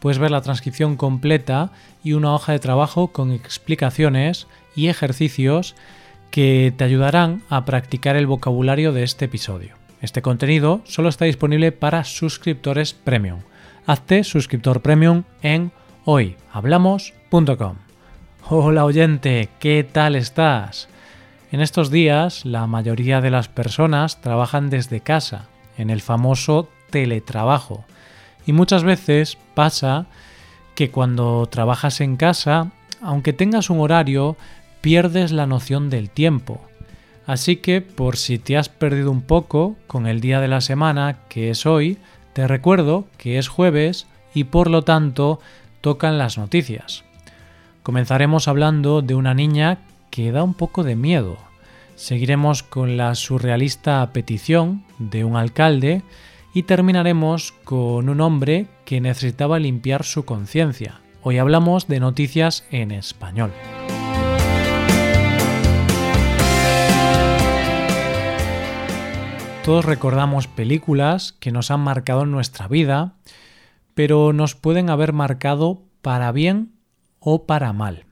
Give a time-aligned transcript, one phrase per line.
[0.00, 1.70] puedes ver la transcripción completa
[2.02, 5.74] y una hoja de trabajo con explicaciones y ejercicios
[6.30, 9.74] que te ayudarán a practicar el vocabulario de este episodio.
[10.00, 13.40] Este contenido solo está disponible para suscriptores premium.
[13.86, 15.72] Hazte suscriptor premium en
[16.04, 17.76] hoyhablamos.com.
[18.50, 20.88] Hola oyente, ¿qué tal estás?
[21.50, 27.84] En estos días la mayoría de las personas trabajan desde casa, en el famoso teletrabajo
[28.46, 30.06] y muchas veces pasa
[30.74, 34.36] que cuando trabajas en casa, aunque tengas un horario,
[34.80, 36.60] pierdes la noción del tiempo.
[37.26, 41.18] Así que por si te has perdido un poco con el día de la semana,
[41.28, 41.98] que es hoy,
[42.32, 45.40] te recuerdo que es jueves y por lo tanto
[45.80, 47.04] tocan las noticias.
[47.82, 49.78] Comenzaremos hablando de una niña
[50.10, 51.36] que da un poco de miedo.
[51.96, 56.02] Seguiremos con la surrealista petición de un alcalde
[56.52, 61.00] y terminaremos con un hombre que necesitaba limpiar su conciencia.
[61.22, 63.52] Hoy hablamos de noticias en español.
[69.64, 73.16] Todos recordamos películas que nos han marcado en nuestra vida,
[73.94, 76.72] pero nos pueden haber marcado para bien
[77.18, 78.06] o para mal.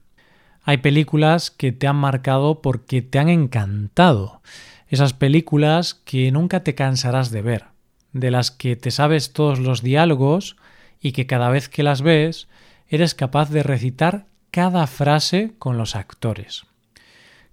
[0.63, 4.43] Hay películas que te han marcado porque te han encantado,
[4.89, 7.76] esas películas que nunca te cansarás de ver
[8.21, 10.57] de las que te sabes todos los diálogos
[11.01, 12.49] y que cada vez que las ves
[12.89, 16.65] eres capaz de recitar cada frase con los actores.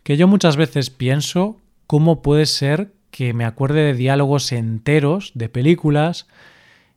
[0.04, 5.50] Que yo muchas veces pienso cómo puede ser que me acuerde de diálogos enteros de
[5.50, 6.28] películas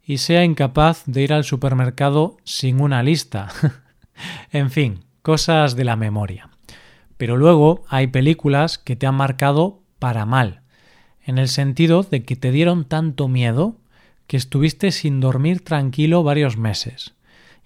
[0.02, 3.48] y sea incapaz de ir al supermercado sin una lista.
[4.52, 6.48] en fin, cosas de la memoria.
[7.16, 10.62] Pero luego hay películas que te han marcado para mal,
[11.26, 13.76] en el sentido de que te dieron tanto miedo
[14.28, 17.14] que estuviste sin dormir tranquilo varios meses,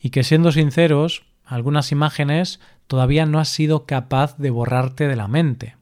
[0.01, 5.29] y que siendo sinceros, algunas imágenes todavía no has sido capaz de borrarte de la
[5.29, 5.77] mente.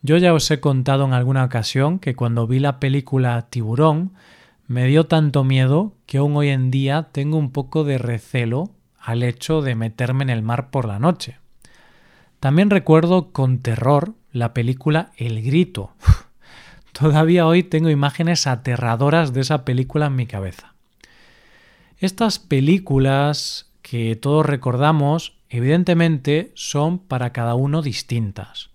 [0.00, 4.12] Yo ya os he contado en alguna ocasión que cuando vi la película Tiburón
[4.66, 9.22] me dio tanto miedo que aún hoy en día tengo un poco de recelo al
[9.22, 11.38] hecho de meterme en el mar por la noche.
[12.40, 15.92] También recuerdo con terror la película El Grito.
[16.92, 20.74] Todavía hoy tengo imágenes aterradoras de esa película en mi cabeza.
[21.98, 28.70] Estas películas que todos recordamos, evidentemente son para cada uno distintas.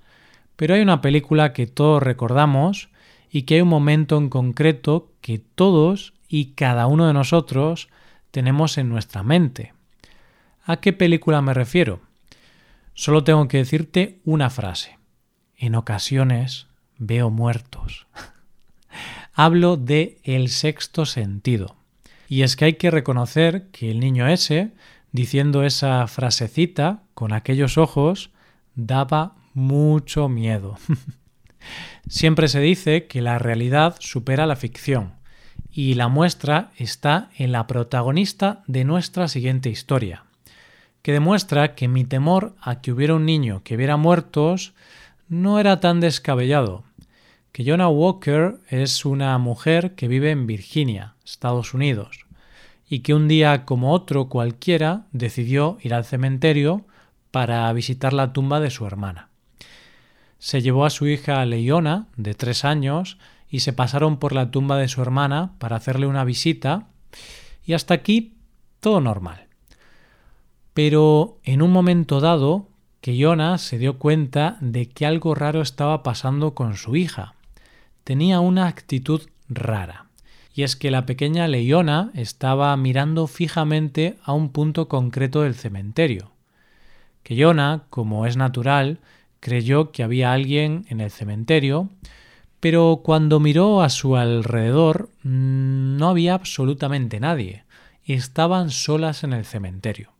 [0.56, 2.90] Pero hay una película que todos recordamos
[3.32, 7.88] y que hay un momento en concreto que todos y cada uno de nosotros
[8.32, 9.74] tenemos en nuestra mente.
[10.64, 12.02] ¿A qué película me refiero?
[12.96, 14.98] Solo tengo que decirte una frase.
[15.58, 16.68] En ocasiones
[16.98, 18.08] veo muertos.
[19.34, 21.76] Hablo de el sexto sentido.
[22.28, 24.72] Y es que hay que reconocer que el niño ese,
[25.12, 28.32] diciendo esa frasecita con aquellos ojos,
[28.76, 30.78] daba mucho miedo.
[32.08, 35.14] Siempre se dice que la realidad supera la ficción,
[35.72, 40.24] y la muestra está en la protagonista de nuestra siguiente historia,
[41.02, 44.74] que demuestra que mi temor a que hubiera un niño que viera muertos
[45.30, 46.84] no era tan descabellado,
[47.58, 52.28] que Jonah Walker es una mujer que vive en Virginia, Estados Unidos,
[52.88, 56.86] y que un día como otro cualquiera decidió ir al cementerio
[57.32, 59.30] para visitar la tumba de su hermana.
[60.38, 63.18] Se llevó a su hija Leona, de tres años,
[63.50, 66.90] y se pasaron por la tumba de su hermana para hacerle una visita,
[67.66, 68.36] y hasta aquí
[68.80, 69.48] todo normal.
[70.76, 72.68] Pero en un momento dado,
[73.02, 77.34] que Jonah se dio cuenta de que algo raro estaba pasando con su hija
[78.08, 80.06] tenía una actitud rara.
[80.54, 86.32] Y es que la pequeña Leona estaba mirando fijamente a un punto concreto del cementerio.
[87.22, 87.36] Que
[87.90, 89.02] como es natural,
[89.42, 91.90] creyó que había alguien en el cementerio,
[92.62, 97.66] pero cuando miró a su alrededor mm, no había absolutamente nadie.
[98.06, 100.14] Estaban solas en el cementerio.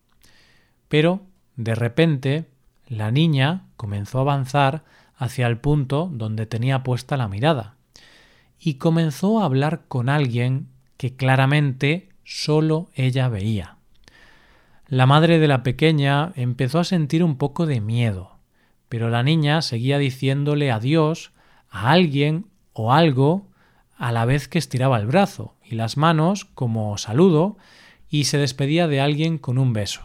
[0.88, 1.22] Pero,
[1.56, 2.50] de repente,
[2.86, 4.84] la niña comenzó a avanzar
[5.16, 7.77] hacia el punto donde tenía puesta la mirada
[8.60, 13.76] y comenzó a hablar con alguien que claramente solo ella veía.
[14.88, 18.38] La madre de la pequeña empezó a sentir un poco de miedo,
[18.88, 21.32] pero la niña seguía diciéndole adiós
[21.70, 23.46] a alguien o algo
[23.96, 27.58] a la vez que estiraba el brazo y las manos como saludo
[28.08, 30.02] y se despedía de alguien con un beso.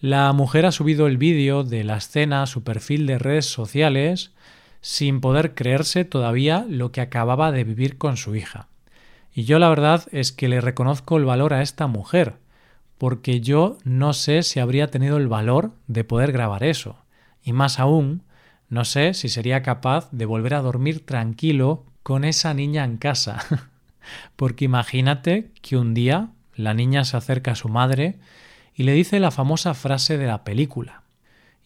[0.00, 4.32] La mujer ha subido el vídeo de la escena a su perfil de redes sociales
[4.84, 8.68] sin poder creerse todavía lo que acababa de vivir con su hija.
[9.32, 12.34] Y yo la verdad es que le reconozco el valor a esta mujer,
[12.98, 16.98] porque yo no sé si habría tenido el valor de poder grabar eso.
[17.42, 18.24] Y más aún,
[18.68, 23.38] no sé si sería capaz de volver a dormir tranquilo con esa niña en casa.
[24.36, 28.18] porque imagínate que un día la niña se acerca a su madre
[28.74, 31.03] y le dice la famosa frase de la película.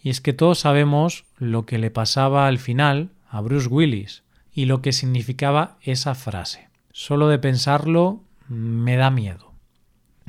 [0.03, 4.23] Y es que todos sabemos lo que le pasaba al final a Bruce Willis
[4.53, 6.69] y lo que significaba esa frase.
[6.93, 9.53] Solo de pensarlo me da miedo.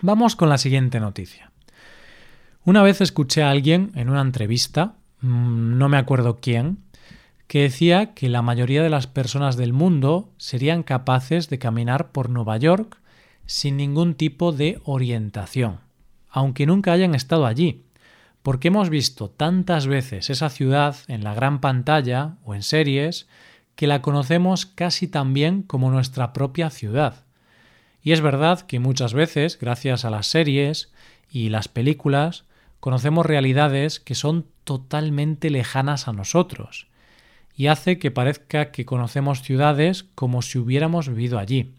[0.01, 1.51] Vamos con la siguiente noticia.
[2.63, 6.80] Una vez escuché a alguien en una entrevista, mm, no me acuerdo quién,
[7.48, 12.30] que decía que la mayoría de las personas del mundo serían capaces de caminar por
[12.30, 13.01] Nueva York
[13.48, 15.80] sin ningún tipo de orientación,
[16.30, 17.86] aunque nunca hayan estado allí,
[18.44, 23.27] porque hemos visto tantas veces esa ciudad en la gran pantalla o en series
[23.75, 27.25] que la conocemos casi tan bien como nuestra propia ciudad.
[28.01, 30.91] Y es verdad que muchas veces, gracias a las series
[31.30, 32.45] y las películas,
[32.80, 36.88] conocemos realidades que son totalmente lejanas a nosotros,
[37.56, 41.74] y hace que parezca que conocemos ciudades como si hubiéramos vivido allí.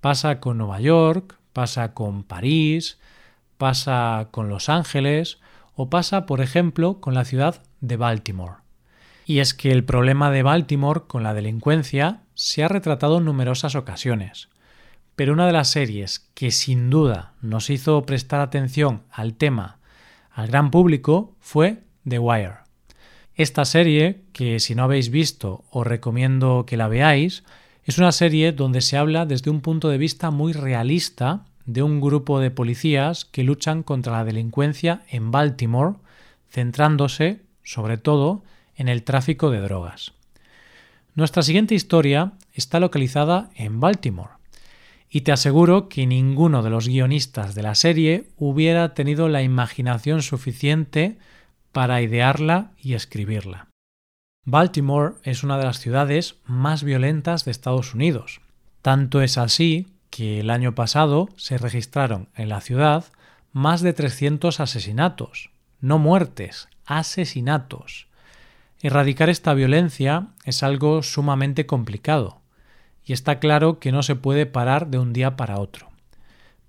[0.00, 2.98] Pasa con Nueva York, pasa con París,
[3.56, 5.38] pasa con Los Ángeles
[5.74, 8.56] o pasa, por ejemplo, con la ciudad de Baltimore.
[9.26, 13.74] Y es que el problema de Baltimore con la delincuencia se ha retratado en numerosas
[13.74, 14.48] ocasiones.
[15.16, 19.78] Pero una de las series que sin duda nos hizo prestar atención al tema
[20.34, 22.56] al gran público fue The Wire.
[23.36, 27.44] Esta serie, que si no habéis visto os recomiendo que la veáis,
[27.84, 32.00] es una serie donde se habla desde un punto de vista muy realista de un
[32.00, 35.96] grupo de policías que luchan contra la delincuencia en Baltimore,
[36.48, 38.44] centrándose, sobre todo,
[38.76, 40.12] en el tráfico de drogas.
[41.14, 44.30] Nuestra siguiente historia está localizada en Baltimore,
[45.08, 50.22] y te aseguro que ninguno de los guionistas de la serie hubiera tenido la imaginación
[50.22, 51.18] suficiente
[51.70, 53.68] para idearla y escribirla.
[54.44, 58.40] Baltimore es una de las ciudades más violentas de Estados Unidos.
[58.82, 63.04] Tanto es así que el año pasado se registraron en la ciudad
[63.52, 65.50] más de 300 asesinatos,
[65.80, 68.06] no muertes, asesinatos.
[68.80, 72.42] Erradicar esta violencia es algo sumamente complicado,
[73.04, 75.88] y está claro que no se puede parar de un día para otro.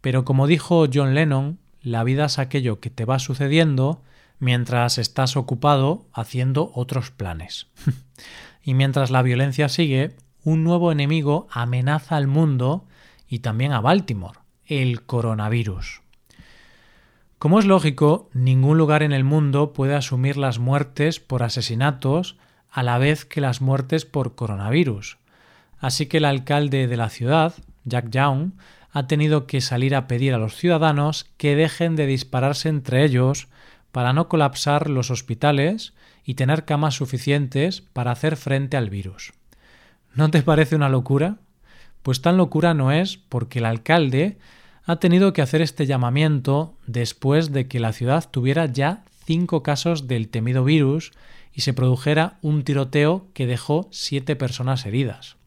[0.02, 4.02] Pero como dijo John Lennon, la vida es aquello que te va sucediendo
[4.40, 7.68] mientras estás ocupado haciendo otros planes.
[8.64, 12.88] y mientras la violencia sigue, un nuevo enemigo amenaza al mundo
[13.28, 16.02] y también a Baltimore, el coronavirus.
[17.38, 22.38] Como es lógico, ningún lugar en el mundo puede asumir las muertes por asesinatos
[22.72, 25.18] a la vez que las muertes por coronavirus.
[25.78, 28.54] Así que el alcalde de la ciudad, Jack Young,
[28.92, 33.50] ha tenido que salir a pedir a los ciudadanos que dejen de dispararse entre ellos
[33.92, 35.94] para no colapsar los hospitales
[36.24, 39.34] y tener camas suficientes para hacer frente al virus.
[40.14, 41.38] ¿No te parece una locura?
[42.06, 44.38] Pues tan locura no es porque el alcalde
[44.86, 50.06] ha tenido que hacer este llamamiento después de que la ciudad tuviera ya cinco casos
[50.06, 51.14] del temido virus
[51.52, 55.38] y se produjera un tiroteo que dejó siete personas heridas.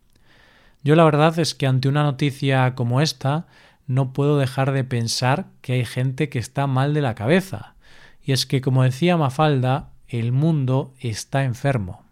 [0.82, 3.46] Yo la verdad es que ante una noticia como esta
[3.86, 7.76] no puedo dejar de pensar que hay gente que está mal de la cabeza.
[8.20, 12.02] Y es que, como decía Mafalda, el mundo está enfermo.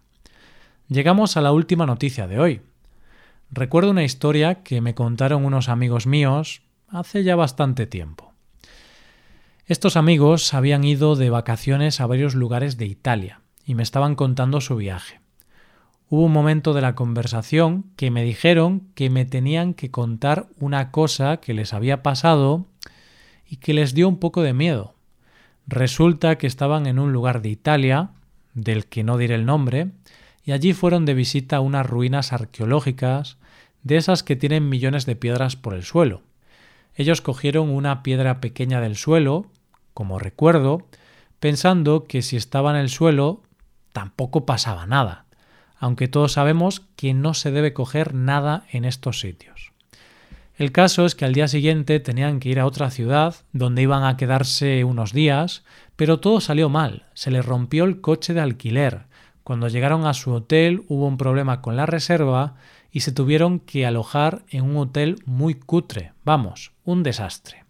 [0.87, 2.61] Llegamos a la última noticia de hoy.
[3.51, 8.33] Recuerdo una historia que me contaron unos amigos míos hace ya bastante tiempo.
[9.65, 14.61] Estos amigos habían ido de vacaciones a varios lugares de Italia y me estaban contando
[14.61, 15.19] su viaje
[16.09, 20.91] hubo un momento de la conversación que me dijeron que me tenían que contar una
[20.91, 22.65] cosa que les había pasado
[23.47, 24.95] y que les dio un poco de miedo.
[25.67, 28.11] Resulta que estaban en un lugar de Italia,
[28.53, 29.91] del que no diré el nombre,
[30.47, 33.37] y allí fueron de visita unas ruinas arqueológicas,
[33.83, 36.23] de esas que tienen millones de piedras por el suelo.
[36.95, 39.51] Ellos cogieron una piedra pequeña del suelo,
[39.93, 40.87] como recuerdo,
[41.39, 43.43] pensando que si estaba en el suelo
[43.93, 45.27] tampoco pasaba nada
[45.79, 49.71] aunque todos sabemos que no se debe coger nada en estos sitios.
[50.55, 54.03] El caso es que al día siguiente tenían que ir a otra ciudad donde iban
[54.03, 55.63] a quedarse unos días,
[55.95, 57.05] pero todo salió mal.
[57.13, 59.03] Se les rompió el coche de alquiler.
[59.47, 62.55] Cuando llegaron a su hotel hubo un problema con la reserva
[62.91, 67.63] y se tuvieron que alojar en un hotel muy cutre, vamos, un desastre.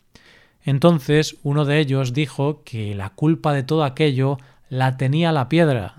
[0.64, 5.94] Entonces uno de ellos dijo que la culpa de todo aquello la tenía la piedra.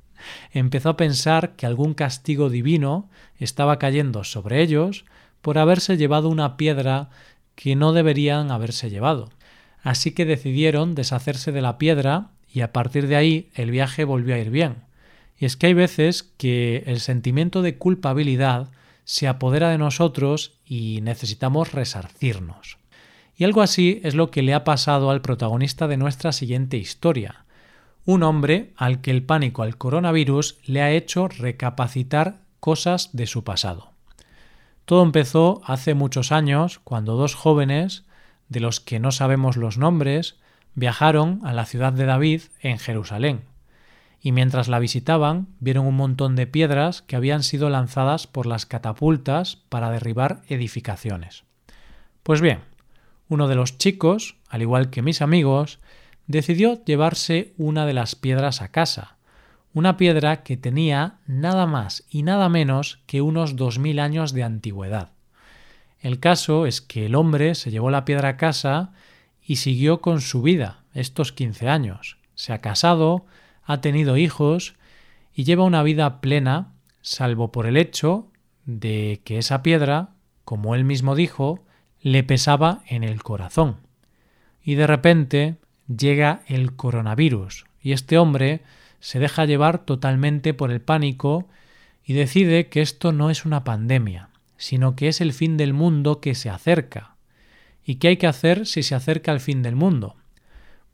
[0.52, 5.06] Empezó a pensar que algún castigo divino estaba cayendo sobre ellos
[5.40, 7.08] por haberse llevado una piedra
[7.54, 9.30] que no deberían haberse llevado.
[9.82, 14.34] Así que decidieron deshacerse de la piedra y a partir de ahí el viaje volvió
[14.34, 14.83] a ir bien.
[15.38, 18.70] Y es que hay veces que el sentimiento de culpabilidad
[19.04, 22.78] se apodera de nosotros y necesitamos resarcirnos.
[23.36, 27.44] Y algo así es lo que le ha pasado al protagonista de nuestra siguiente historia,
[28.04, 33.44] un hombre al que el pánico al coronavirus le ha hecho recapacitar cosas de su
[33.44, 33.92] pasado.
[34.84, 38.04] Todo empezó hace muchos años cuando dos jóvenes,
[38.48, 40.36] de los que no sabemos los nombres,
[40.74, 43.42] viajaron a la ciudad de David en Jerusalén,
[44.24, 48.64] y mientras la visitaban vieron un montón de piedras que habían sido lanzadas por las
[48.64, 51.44] catapultas para derribar edificaciones.
[52.22, 52.60] Pues bien,
[53.28, 55.78] uno de los chicos, al igual que mis amigos,
[56.26, 59.18] decidió llevarse una de las piedras a casa,
[59.74, 64.42] una piedra que tenía nada más y nada menos que unos dos mil años de
[64.42, 65.10] antigüedad.
[66.00, 68.92] El caso es que el hombre se llevó la piedra a casa
[69.42, 72.16] y siguió con su vida estos quince años.
[72.34, 73.26] Se ha casado,
[73.64, 74.74] ha tenido hijos
[75.34, 78.28] y lleva una vida plena, salvo por el hecho
[78.64, 80.10] de que esa piedra,
[80.44, 81.64] como él mismo dijo,
[82.00, 83.78] le pesaba en el corazón.
[84.62, 85.56] Y de repente
[85.86, 88.62] llega el coronavirus y este hombre
[89.00, 91.48] se deja llevar totalmente por el pánico
[92.04, 96.20] y decide que esto no es una pandemia, sino que es el fin del mundo
[96.20, 97.16] que se acerca.
[97.84, 100.16] ¿Y qué hay que hacer si se acerca el fin del mundo?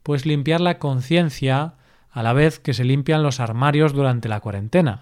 [0.03, 1.75] Pues limpiar la conciencia
[2.11, 4.99] a la vez que se limpian los armarios durante la cuarentena.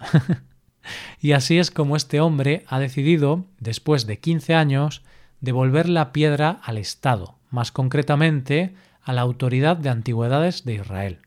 [1.20, 5.02] y así es como este hombre ha decidido, después de 15 años,
[5.40, 11.18] devolver la piedra al Estado, más concretamente a la Autoridad de Antigüedades de Israel.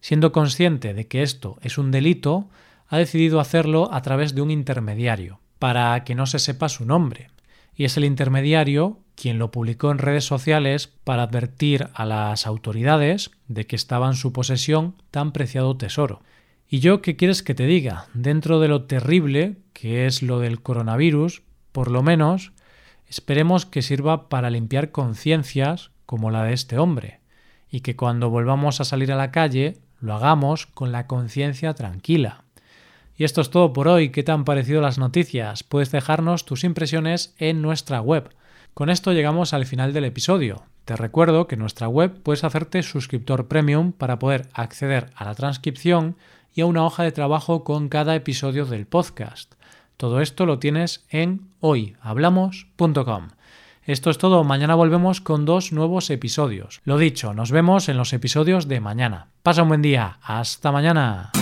[0.00, 2.48] Siendo consciente de que esto es un delito,
[2.88, 7.30] ha decidido hacerlo a través de un intermediario, para que no se sepa su nombre.
[7.80, 13.30] Y es el intermediario quien lo publicó en redes sociales para advertir a las autoridades
[13.48, 16.20] de que estaba en su posesión tan preciado tesoro.
[16.68, 18.04] Y yo, ¿qué quieres que te diga?
[18.12, 21.40] Dentro de lo terrible que es lo del coronavirus,
[21.72, 22.52] por lo menos,
[23.06, 27.20] esperemos que sirva para limpiar conciencias como la de este hombre,
[27.70, 32.44] y que cuando volvamos a salir a la calle lo hagamos con la conciencia tranquila.
[33.20, 34.08] Y esto es todo por hoy.
[34.08, 35.62] ¿Qué te han parecido las noticias?
[35.62, 38.30] Puedes dejarnos tus impresiones en nuestra web.
[38.72, 40.62] Con esto llegamos al final del episodio.
[40.86, 45.34] Te recuerdo que en nuestra web puedes hacerte suscriptor premium para poder acceder a la
[45.34, 46.16] transcripción
[46.54, 49.52] y a una hoja de trabajo con cada episodio del podcast.
[49.98, 53.28] Todo esto lo tienes en hoyhablamos.com.
[53.84, 56.80] Esto es todo, mañana volvemos con dos nuevos episodios.
[56.84, 59.26] Lo dicho, nos vemos en los episodios de mañana.
[59.42, 61.32] Pasa un buen día, hasta mañana.